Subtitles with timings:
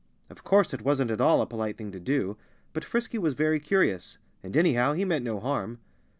[0.31, 2.35] Of course it wasn't at all a polite thing to do.
[2.73, 4.17] But Frisky was very curious.
[4.41, 5.77] And anyhow, he meant no harm.